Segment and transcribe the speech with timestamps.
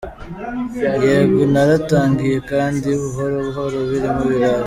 [1.03, 4.59] Yego naratangiye kandi buhoro buhoro birimo biraza.